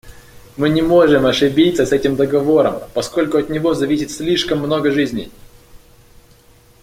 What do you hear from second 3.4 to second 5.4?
него зависит слишком много жизней.